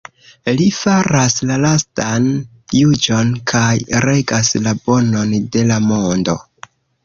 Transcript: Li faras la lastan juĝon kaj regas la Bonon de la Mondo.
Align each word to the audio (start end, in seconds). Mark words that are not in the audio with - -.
Li 0.59 0.65
faras 0.77 1.35
la 1.49 1.57
lastan 1.65 2.25
juĝon 2.79 3.31
kaj 3.53 3.69
regas 4.09 4.53
la 4.67 4.77
Bonon 4.89 5.39
de 5.57 5.71
la 5.73 5.83
Mondo. 5.89 6.41